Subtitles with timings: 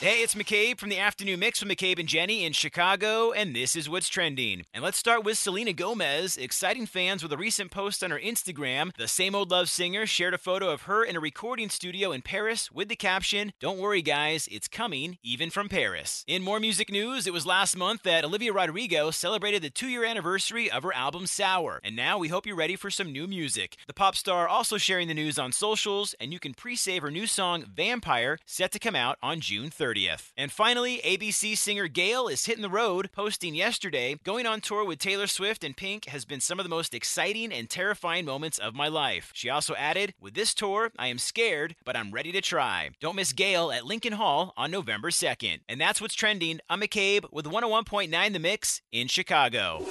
[0.00, 3.74] Hey, it's McCabe from the Afternoon Mix with McCabe and Jenny in Chicago, and this
[3.74, 4.64] is what's trending.
[4.72, 8.96] And let's start with Selena Gomez, exciting fans with a recent post on her Instagram.
[8.96, 12.22] The same old love singer shared a photo of her in a recording studio in
[12.22, 16.24] Paris with the caption, Don't worry, guys, it's coming, even from Paris.
[16.28, 20.04] In more music news, it was last month that Olivia Rodrigo celebrated the two year
[20.04, 23.76] anniversary of her album Sour, and now we hope you're ready for some new music.
[23.88, 27.10] The pop star also sharing the news on socials, and you can pre save her
[27.10, 29.87] new song Vampire, set to come out on June 3rd.
[29.88, 30.32] 30th.
[30.36, 34.98] And finally, ABC singer Gayle is hitting the road, posting yesterday, going on tour with
[34.98, 38.74] Taylor Swift and Pink has been some of the most exciting and terrifying moments of
[38.74, 39.30] my life.
[39.34, 42.90] She also added, With this tour, I am scared, but I'm ready to try.
[43.00, 45.60] Don't miss Gayle at Lincoln Hall on November 2nd.
[45.68, 46.60] And that's what's trending.
[46.68, 49.84] I'm McCabe with 101.9 The Mix in Chicago.